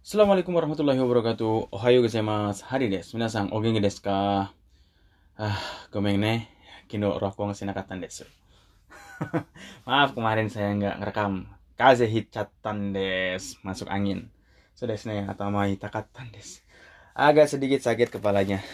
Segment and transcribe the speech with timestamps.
[0.00, 1.76] Assalamualaikum warahmatullahi wabarakatuh.
[1.76, 2.64] Ohayo gozaimasu.
[2.64, 3.20] Hari desu.
[3.20, 4.48] Minasan, o genki desu ka?
[5.36, 5.60] Ah,
[5.92, 6.48] gomen ne.
[6.88, 8.24] Kino rokong sinakatan desu.
[9.84, 11.44] Maaf kemarin saya nggak ngerekam.
[11.76, 13.60] Kaze hicatan des.
[13.60, 14.32] Masuk angin.
[14.72, 15.28] So desu ne.
[15.28, 16.64] Atamai takatan des.
[17.12, 18.64] Agak sedikit sakit kepalanya.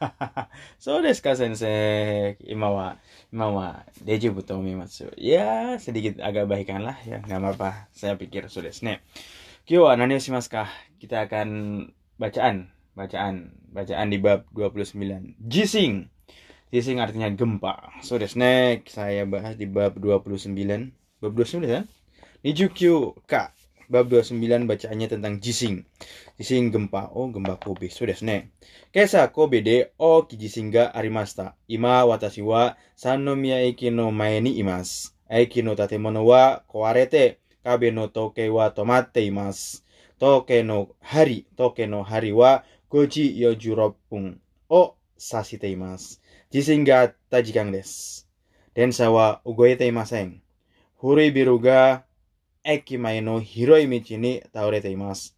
[0.80, 2.40] so desu ka sensei.
[2.40, 2.96] Ima wa,
[3.28, 3.68] ima wa
[4.00, 5.12] dejibu to omimasu.
[5.20, 7.20] Ya, sedikit agak baikan lah ya.
[7.20, 7.70] Nggak apa-apa.
[7.92, 9.04] Saya pikir so desu ne.
[9.68, 10.72] Kyo nani shimasu ka?
[10.96, 11.48] Kita akan
[12.16, 15.36] bacaan, bacaan, bacaan di bab 29.
[15.36, 16.08] Jising.
[16.72, 17.92] Jising artinya gempa.
[18.00, 18.40] So desu
[18.88, 20.56] saya bahas di bab 29.
[21.20, 21.84] Bab 29 ya?
[22.40, 23.52] Nijukyu ka.
[23.90, 25.84] Bab 29 bacaannya tentang jising.
[26.40, 27.12] Jising gempa.
[27.12, 27.92] Oh, gempa Kobe.
[27.92, 28.54] So desu ne.
[28.94, 30.88] Kesa Kobe de oki jising ga.
[31.68, 35.12] Ima watashi wa Sannomiya eki no mae ni imasu.
[35.28, 39.84] Eki no tatemono wa kowarete 壁の時計は止まっています。
[40.18, 46.20] 時計の針、時計の針は5時46分を指しています。
[46.50, 48.28] 地震があった時間です。
[48.74, 50.42] 電車は動いていません。
[50.98, 52.04] 古いビルが
[52.64, 55.36] 駅前の広い道に倒れています。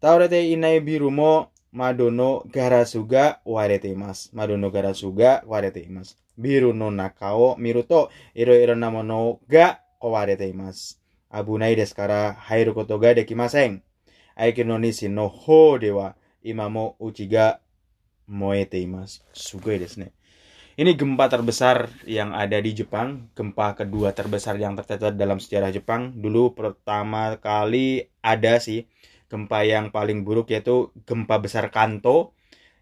[0.00, 4.30] 倒れていないビルも窓のガラスが割れています。
[4.32, 6.18] 窓のガラスが割れています。
[6.38, 11.00] ビルの中を見るといろいろなものが壊れています。
[11.31, 13.83] 危ないですから入ることができません。
[14.37, 17.59] 駅の西の方では今もうちが
[18.27, 19.23] 燃えています。
[19.33, 20.11] すごいですね。
[20.73, 26.17] Ini gempa terbesar yang ada di Jepang, gempa kedua terbesar yang tercatat dalam sejarah Jepang.
[26.17, 28.89] Dulu pertama kali ada sih
[29.29, 32.33] gempa yang paling buruk yaitu gempa besar Kanto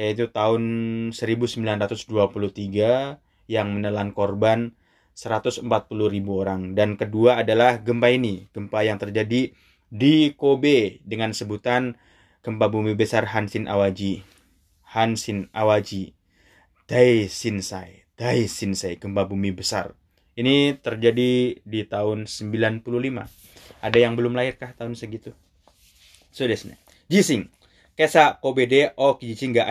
[0.00, 0.64] yaitu tahun
[1.12, 4.72] 1923 yang menelan korban
[5.19, 5.67] 140
[6.07, 6.71] ribu orang.
[6.71, 9.51] Dan kedua adalah gempa ini, gempa yang terjadi
[9.91, 11.99] di Kobe dengan sebutan
[12.39, 14.23] gempa bumi besar Hanshin Awaji.
[14.95, 16.15] Hanshin Awaji.
[16.87, 18.07] Dai Shinsai.
[18.15, 19.91] Dai Shinsai, gempa bumi besar.
[20.39, 22.87] Ini terjadi di tahun 95.
[23.83, 25.35] Ada yang belum lahirkah tahun segitu?
[26.31, 26.47] So.
[27.11, 27.51] Jising.
[27.99, 29.67] Kesa Kobe de o kijishin ga.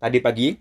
[0.00, 0.56] Tadi pagi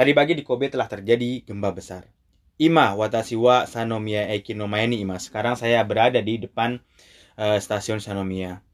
[0.00, 2.08] Tadi pagi di Kobe telah terjadi gempa besar.
[2.56, 5.28] Ima watashi wa Sanomiya Eki no mae ni imasu.
[5.28, 6.80] Sekarang saya berada di depan
[7.36, 8.64] eh, stasiun Sanomiya.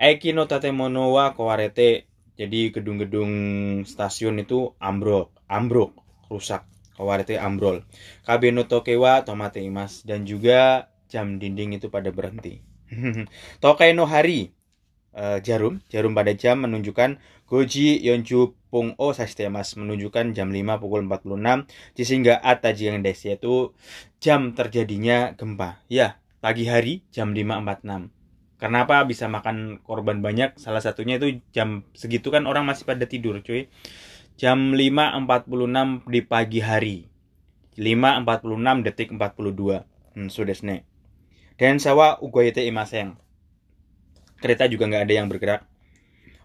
[0.00, 2.08] Eki no tatemono wa kawarete.
[2.40, 3.32] Jadi gedung-gedung
[3.84, 5.92] stasiun itu ambrol, ambruk,
[6.32, 6.64] rusak.
[6.96, 7.84] Kawarete ambrol.
[8.24, 12.64] Kabe no toke wa tomate imasu dan juga jam dinding itu pada berhenti.
[13.60, 14.56] Tokai hari
[15.16, 17.20] eh, jarum, jarum pada jam menunjukkan
[17.52, 21.68] Goji Yonju Pung O Sastemas menunjukkan jam 5 pukul 46
[22.00, 23.76] sehingga Ataji yang des yaitu
[24.24, 25.84] jam terjadinya gempa.
[25.92, 28.08] Ya, pagi hari jam 5.46.
[28.56, 30.56] Kenapa bisa makan korban banyak?
[30.56, 33.68] Salah satunya itu jam segitu kan orang masih pada tidur, cuy.
[34.40, 36.98] Jam 5.46 di pagi hari.
[37.76, 39.84] 5.46 detik 42.
[40.16, 40.88] Hmm, sudah ne.
[41.60, 43.18] Dan sawa ugoyete imaseng.
[44.42, 45.62] Kereta juga nggak ada yang bergerak.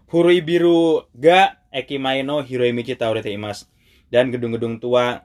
[0.06, 3.66] Furui biru ga Ekimae no Hiroimichi taurete imas.
[4.08, 5.20] Dan gedung-gedung tua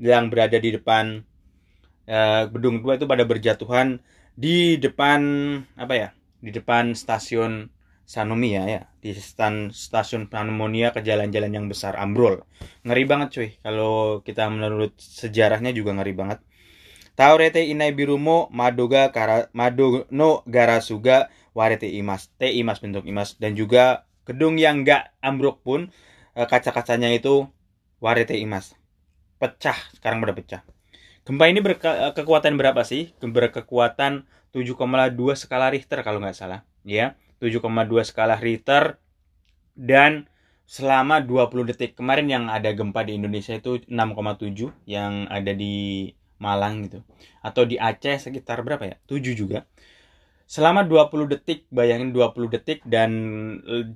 [0.00, 1.20] yang berada di depan
[2.08, 4.00] eh, gedung tua itu pada berjatuhan
[4.32, 5.20] di depan
[5.76, 6.08] apa ya
[6.40, 7.68] di depan stasiun
[8.02, 12.42] Sanomiya ya di stan, stasiun Pneumonia ke jalan-jalan yang besar ambrol.
[12.82, 13.50] Ngeri banget cuy.
[13.62, 16.38] Kalau kita menurut sejarahnya juga ngeri banget.
[17.14, 23.36] Taurete inai birumo madoga kara, mado no garasuga warete imas te imas bentuk imas.
[23.36, 25.92] Dan juga gedung yang nggak ambruk pun
[26.36, 27.48] eh, kaca-kacanya itu
[28.02, 28.76] warete imas.
[29.38, 30.62] Pecah sekarang udah pecah.
[31.22, 33.14] Gempa ini berkekuatan berapa sih?
[33.22, 37.14] Berkekuatan 7,2 skala Richter kalau nggak salah ya.
[37.38, 37.62] 7,2
[38.06, 38.98] skala Richter
[39.78, 40.26] dan
[40.66, 41.94] selama 20 detik.
[41.94, 46.10] Kemarin yang ada gempa di Indonesia itu 6,7 yang ada di
[46.42, 47.06] Malang gitu.
[47.38, 48.96] Atau di Aceh sekitar berapa ya?
[49.06, 49.66] 7 juga
[50.52, 53.08] selama 20 detik bayangin 20 detik dan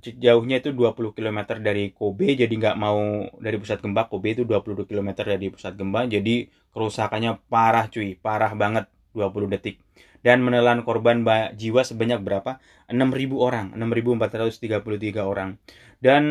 [0.01, 4.89] jauhnya itu 20 km dari Kobe jadi nggak mau dari pusat gempa Kobe itu 20
[4.89, 9.81] km dari pusat gempa jadi kerusakannya parah cuy parah banget 20 detik.
[10.21, 11.25] Dan menelan korban
[11.57, 12.61] jiwa sebanyak berapa?
[12.93, 15.57] 6.000 orang 6.433 orang.
[15.97, 16.25] Dan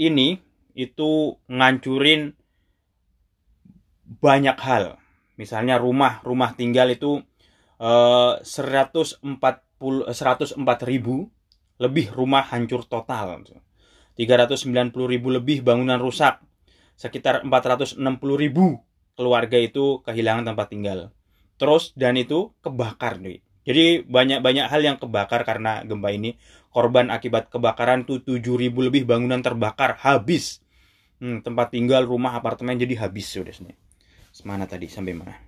[0.00, 0.40] ini
[0.72, 2.32] itu ngancurin
[4.06, 4.96] banyak hal.
[5.36, 7.20] Misalnya rumah rumah tinggal itu
[7.80, 10.56] eh, 140 104
[10.88, 11.28] ribu
[11.76, 13.44] lebih rumah hancur total
[14.16, 16.40] 390 ribu lebih bangunan rusak
[16.96, 18.00] sekitar 460
[18.40, 18.80] ribu
[19.12, 20.98] keluarga itu kehilangan tempat tinggal
[21.60, 26.38] terus dan itu kebakar nih Jadi banyak-banyak hal yang kebakar karena gempa ini.
[26.70, 30.62] Korban akibat kebakaran tuh 7000 lebih bangunan terbakar habis.
[31.18, 33.74] Hmm, tempat tinggal, rumah, apartemen jadi habis sudah sini.
[34.30, 35.45] Semana tadi sampai mana?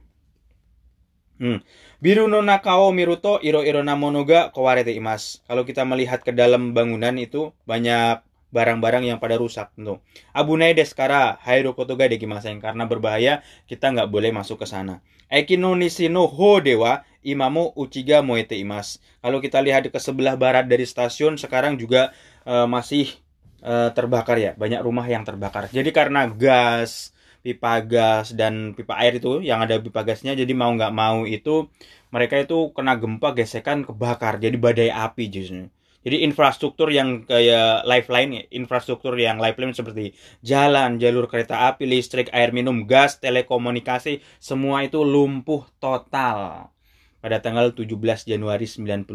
[1.39, 1.63] Hmm.
[2.03, 5.43] Biru no nakao miruto iro iro namonoga kawarete imas.
[5.47, 10.01] Kalau kita melihat ke dalam bangunan itu banyak barang-barang yang pada rusak tentu.
[10.33, 15.05] Abu Naides kara hairo kotoga dekimasen karena berbahaya kita nggak boleh masuk ke sana.
[15.29, 18.97] Ekino nisino ho dewa imamu uchiga moete imas.
[19.21, 22.17] Kalau kita lihat ke sebelah barat dari stasiun sekarang juga
[22.49, 23.13] uh, masih
[23.61, 25.69] uh, terbakar ya, banyak rumah yang terbakar.
[25.69, 27.13] Jadi karena gas,
[27.45, 31.71] pipa gas dan pipa air itu yang ada pipa gasnya jadi mau nggak mau itu
[32.09, 34.41] mereka itu kena gempa gesekan kebakar.
[34.41, 35.69] Jadi badai api justru.
[35.99, 42.55] Jadi infrastruktur yang kayak lifeline, infrastruktur yang lifeline seperti jalan, jalur kereta api, listrik, air
[42.55, 46.71] minum, gas, telekomunikasi, semua itu lumpuh total
[47.19, 47.95] pada tanggal 17
[48.27, 49.09] Januari 95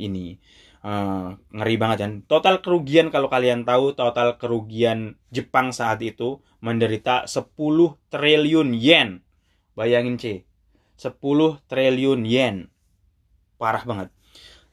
[0.00, 0.38] ini.
[0.84, 2.12] Uh, ngeri banget kan.
[2.28, 7.56] Total kerugian kalau kalian tahu, total kerugian Jepang saat itu menderita 10
[8.12, 9.24] triliun yen.
[9.72, 10.44] Bayangin C.
[11.00, 11.16] 10
[11.66, 12.68] triliun yen.
[13.56, 14.14] Parah banget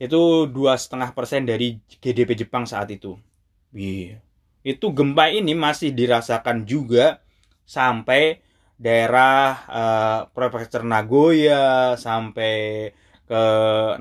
[0.02, 3.22] itu dua setengah persen dari GDP Jepang saat itu.
[3.70, 4.26] Yeah.
[4.66, 7.22] Itu gempa ini masih dirasakan juga
[7.70, 8.42] sampai
[8.82, 12.90] daerah uh, prefektur Nagoya sampai
[13.30, 13.44] ke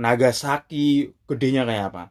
[0.01, 2.05] Nagasaki gedenya kayak apa.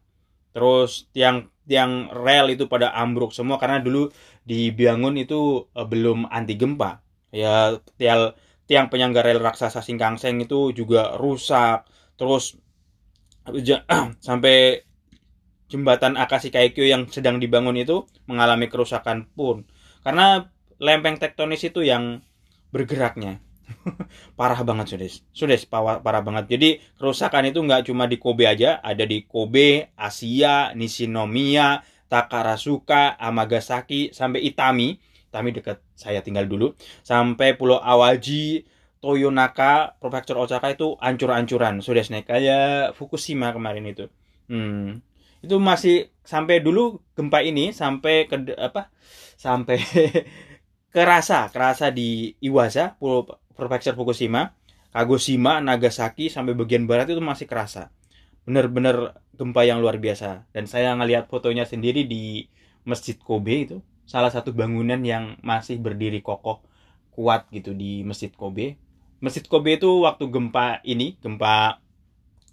[0.53, 4.13] Terus tiang tiang rel itu pada ambruk semua karena dulu
[4.45, 7.01] dibangun itu uh, belum anti gempa.
[7.33, 8.37] Ya tiang
[8.69, 11.89] tiang penyangga rel raksasa Singkangseng itu juga rusak.
[12.21, 12.53] Terus
[14.27, 14.85] sampai
[15.69, 19.69] jembatan Akashi Kaikyo yang sedang dibangun itu mengalami kerusakan pun
[20.01, 20.49] karena
[20.81, 22.25] lempeng tektonis itu yang
[22.69, 23.41] bergeraknya
[24.39, 25.57] parah banget sudah sudah
[26.01, 31.85] parah, banget jadi kerusakan itu nggak cuma di Kobe aja ada di Kobe Asia Nishinomiya
[32.09, 34.97] Takarasuka Amagasaki sampai Itami
[35.29, 36.73] Itami dekat saya tinggal dulu
[37.05, 38.65] sampai Pulau Awaji
[38.99, 41.79] Toyonaka, Prefektur Osaka itu ancur-ancuran.
[41.79, 44.11] Sudah naik kayak Fukushima kemarin itu.
[44.51, 44.99] Hmm.
[45.39, 48.91] Itu masih sampai dulu gempa ini sampai ke apa?
[49.39, 49.79] Sampai
[50.89, 52.97] kerasa, kerasa di Iwasa,
[53.55, 54.55] Prefektur Fukushima,
[54.89, 57.93] Kagoshima, Nagasaki sampai bagian barat itu masih kerasa.
[58.47, 60.49] Bener-bener gempa yang luar biasa.
[60.51, 62.49] Dan saya ngelihat fotonya sendiri di
[62.83, 63.77] Masjid Kobe itu,
[64.09, 66.65] salah satu bangunan yang masih berdiri kokoh
[67.13, 68.79] kuat gitu di Masjid Kobe
[69.19, 71.83] Masjid Kobe itu waktu gempa ini, gempa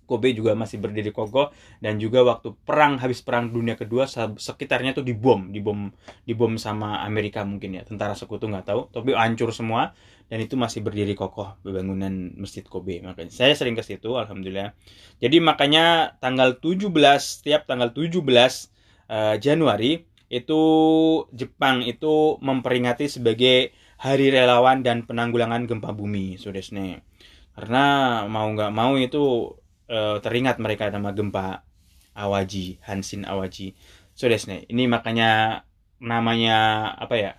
[0.06, 1.50] Kobe juga masih berdiri kokoh
[1.82, 4.06] dan juga waktu perang habis perang dunia kedua
[4.38, 5.90] sekitarnya tuh dibom, dibom,
[6.24, 9.92] dibom sama Amerika mungkin ya, tentara sekutu nggak tahu, tapi hancur semua
[10.26, 12.98] dan itu masih berdiri kokoh bangunan Masjid Kobe.
[13.02, 14.74] Makanya saya sering ke situ alhamdulillah.
[15.22, 18.34] Jadi makanya tanggal 17 setiap tanggal 17 uh,
[19.10, 20.62] eh, Januari itu
[21.30, 27.06] Jepang itu memperingati sebagai Hari Relawan dan Penanggulangan Gempa Bumi, Sudesne.
[27.56, 29.56] Karena mau nggak mau itu
[29.86, 31.62] e, teringat mereka nama gempa
[32.16, 33.76] Awaji, Hansin Awaji.
[34.16, 34.64] Sudesne.
[34.72, 35.62] Ini makanya
[36.00, 37.32] namanya apa ya?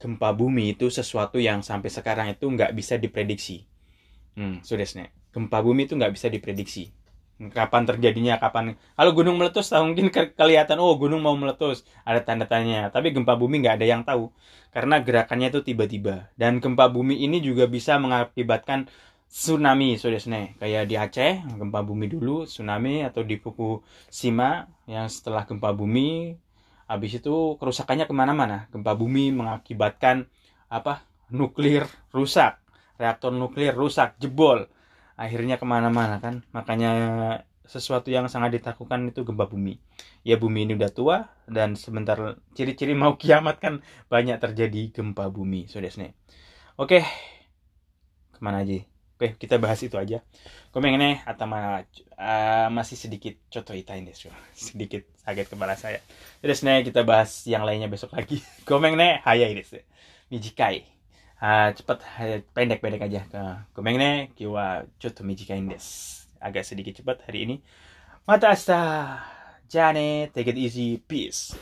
[0.00, 3.68] Gempa bumi itu sesuatu yang sampai sekarang itu nggak bisa diprediksi.
[4.34, 5.14] Hmm, Sudesne.
[5.30, 6.90] Gempa bumi itu nggak bisa diprediksi
[7.48, 12.20] kapan terjadinya kapan kalau gunung meletus tahu mungkin ke kelihatan oh gunung mau meletus ada
[12.20, 14.28] tanda tanya tapi gempa bumi nggak ada yang tahu
[14.76, 18.92] karena gerakannya itu tiba-tiba dan gempa bumi ini juga bisa mengakibatkan
[19.30, 25.70] tsunami saudara kayak di Aceh gempa bumi dulu tsunami atau di Fukushima yang setelah gempa
[25.70, 26.34] bumi
[26.90, 28.66] habis itu kerusakannya ke mana-mana.
[28.74, 30.26] Gempa bumi mengakibatkan
[30.66, 32.58] apa nuklir rusak.
[32.98, 34.66] Reaktor nuklir rusak jebol.
[35.14, 36.42] Akhirnya ke mana-mana kan?
[36.50, 36.92] Makanya
[37.62, 39.78] sesuatu yang sangat ditakutkan itu gempa bumi.
[40.26, 42.18] Ya bumi ini udah tua dan sebentar
[42.58, 46.12] ciri-ciri mau kiamat kan banyak terjadi gempa bumi saudara
[46.78, 47.00] oke
[48.30, 48.89] ke mana aja
[49.20, 50.24] oke kita bahas itu aja.
[50.72, 54.16] Komen ini atau uh, masih sedikit contoh itain deh
[54.56, 56.00] sedikit sakit kepala saya.
[56.40, 58.40] Jadi kita bahas yang lainnya besok lagi.
[58.68, 59.20] Komen ini
[59.60, 59.76] desu
[60.32, 60.88] mijikai.
[61.36, 62.00] Uh, cepat
[62.56, 63.20] pendek-pendek aja.
[63.28, 63.40] Ke
[63.76, 67.56] komeng ne kiwa chotto mijikain desu agak sedikit cepat hari ini.
[68.24, 68.80] Mata asta
[69.68, 70.96] jane take it easy.
[70.96, 71.52] Peace